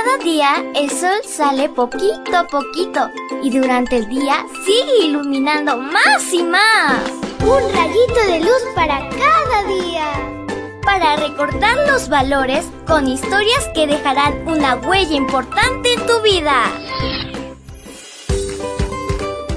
[0.00, 3.10] Cada día el sol sale poquito a poquito
[3.42, 7.02] y durante el día sigue iluminando más y más.
[7.40, 10.06] Un rayito de luz para cada día.
[10.84, 16.62] Para recordar los valores con historias que dejarán una huella importante en tu vida.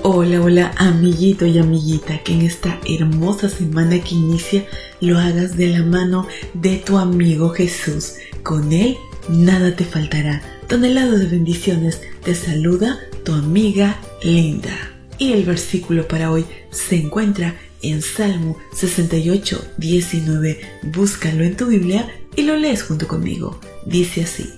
[0.02, 4.66] Hola, hola, amiguito y amiguita, que en esta hermosa semana que inicia
[5.02, 8.16] lo hagas de la mano de tu amigo Jesús.
[8.42, 8.98] Con él
[9.32, 10.42] nada te faltará.
[10.68, 14.76] Tonelado de bendiciones te saluda tu amiga Linda.
[15.18, 20.62] Y el versículo para hoy se encuentra en Salmo 68, 19.
[20.84, 23.60] Búscalo en tu Biblia y lo lees junto conmigo.
[23.86, 24.50] Dice así,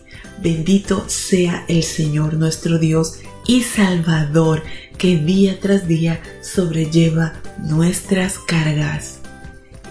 [0.41, 4.64] bendito sea el Señor nuestro Dios y Salvador,
[4.98, 9.20] que día tras día sobrelleva nuestras cargas.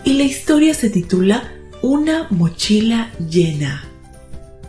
[0.04, 3.91] Y la historia se titula Una mochila llena.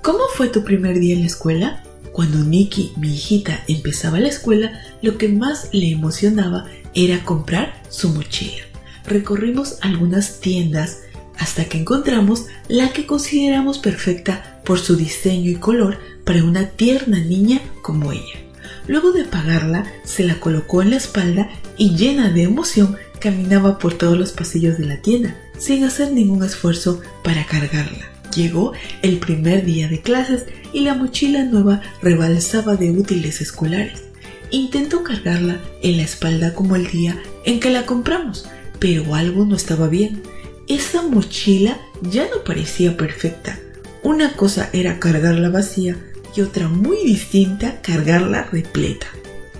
[0.04, 1.82] ¿Cómo fue tu primer día en la escuela?
[2.12, 8.10] Cuando Nikki, mi hijita, empezaba la escuela, lo que más le emocionaba era comprar su
[8.10, 8.66] mochila.
[9.06, 10.98] Recorrimos algunas tiendas
[11.40, 17.20] hasta que encontramos la que consideramos perfecta por su diseño y color para una tierna
[17.20, 18.42] niña como ella.
[18.88, 23.94] Luego de pagarla, se la colocó en la espalda y llena de emoción caminaba por
[23.94, 28.13] todos los pasillos de la tienda, sin hacer ningún esfuerzo para cargarla.
[28.36, 34.04] Llegó el primer día de clases y la mochila nueva rebalsaba de útiles escolares.
[34.50, 38.46] Intentó cargarla en la espalda como el día en que la compramos,
[38.80, 40.24] pero algo no estaba bien.
[40.68, 43.60] Esa mochila ya no parecía perfecta.
[44.02, 45.98] Una cosa era cargarla vacía
[46.36, 49.08] y otra muy distinta cargarla repleta.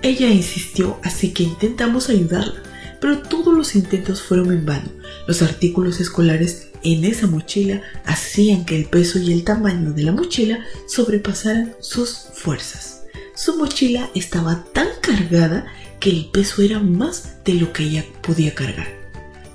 [0.02, 2.62] Ella insistió, así que intentamos ayudarla,
[3.00, 4.90] pero todos los intentos fueron en vano.
[5.28, 10.12] Los artículos escolares en esa mochila hacían que el peso y el tamaño de la
[10.12, 13.04] mochila sobrepasaran sus fuerzas.
[13.36, 15.66] Su mochila estaba tan cargada
[16.00, 18.88] que el peso era más de lo que ella podía cargar.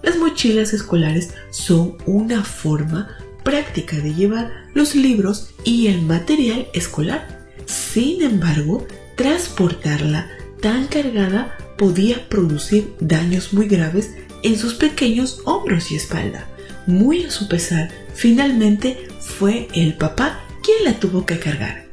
[0.02, 7.46] Las mochilas escolares son una forma práctica de llevar los libros y el material escolar.
[7.66, 8.86] Sin embargo,
[9.16, 14.10] transportarla tan cargada podía producir daños muy graves
[14.42, 16.46] en sus pequeños hombros y espalda.
[16.88, 21.84] Muy a su pesar, finalmente fue el papá quien la tuvo que cargar.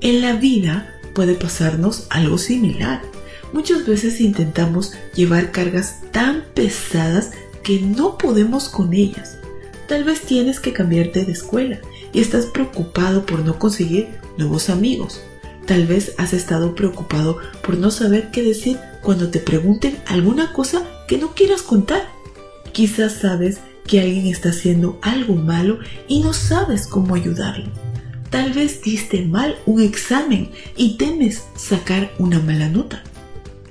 [0.00, 3.02] En la vida puede pasarnos algo similar.
[3.52, 7.32] Muchas veces intentamos llevar cargas tan pesadas
[7.62, 9.36] que no podemos con ellas.
[9.86, 11.80] Tal vez tienes que cambiarte de escuela
[12.14, 15.20] y estás preocupado por no conseguir nuevos amigos.
[15.66, 20.88] Tal vez has estado preocupado por no saber qué decir cuando te pregunten alguna cosa
[21.06, 22.08] que no quieras contar.
[22.72, 25.78] Quizás sabes que alguien está haciendo algo malo
[26.08, 27.70] y no sabes cómo ayudarlo.
[28.30, 33.02] Tal vez diste mal un examen y temes sacar una mala nota.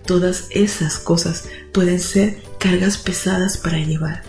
[0.06, 4.24] Todas esas cosas pueden ser cargas pesadas para llevar.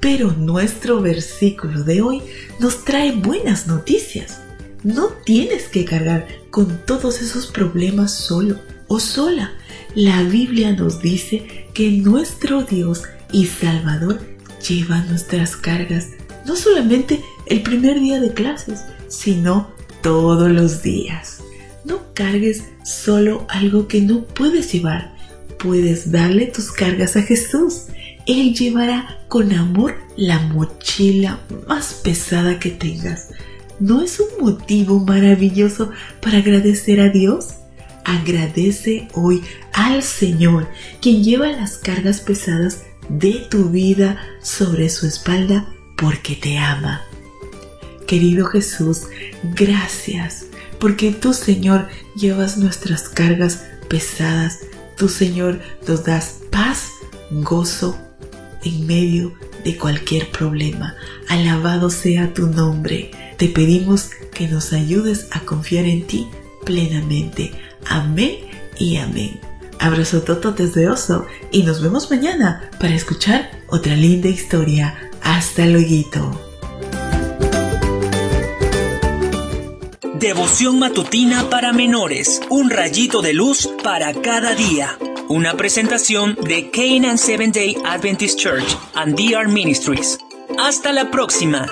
[0.00, 2.22] Pero nuestro versículo de hoy
[2.58, 4.40] nos trae buenas noticias.
[4.82, 8.58] No tienes que cargar con todos esos problemas solo
[8.88, 9.52] o sola.
[9.94, 14.35] La Biblia nos dice que nuestro Dios y Salvador
[14.66, 16.08] lleva nuestras cargas
[16.44, 19.70] no solamente el primer día de clases, sino
[20.02, 21.40] todos los días.
[21.84, 25.14] No cargues solo algo que no puedes llevar.
[25.58, 27.86] Puedes darle tus cargas a Jesús
[28.26, 33.28] él llevará con amor la mochila más pesada que tengas.
[33.78, 35.90] ¿No es un motivo maravilloso
[36.20, 37.54] para agradecer a Dios?
[38.04, 39.42] Agradece hoy
[39.72, 40.68] al Señor,
[41.00, 47.02] quien lleva las cargas pesadas de tu vida sobre su espalda porque te ama.
[48.06, 49.02] Querido Jesús,
[49.54, 50.46] gracias
[50.78, 54.60] porque tú, Señor, llevas nuestras cargas pesadas.
[54.96, 56.90] Tú, Señor, nos das paz,
[57.30, 57.98] gozo
[58.64, 59.34] en medio
[59.64, 60.94] de cualquier problema.
[61.28, 63.10] Alabado sea tu nombre.
[63.36, 66.26] Te pedimos que nos ayudes a confiar en ti
[66.64, 67.52] plenamente.
[67.86, 68.36] Amén
[68.78, 69.40] y amén.
[69.78, 70.22] Abrazo
[70.56, 75.10] desde Oso y nos vemos mañana para escuchar otra linda historia.
[75.22, 76.40] Hasta luego.
[80.18, 82.40] Devoción matutina para menores.
[82.48, 84.98] Un rayito de luz para cada día.
[85.28, 90.18] Una presentación de Canaan Seventh Day Adventist Church and DR Ministries.
[90.58, 91.66] Hasta la próxima.